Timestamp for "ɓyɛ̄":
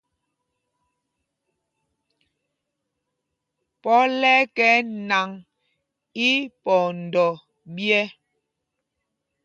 7.75-8.05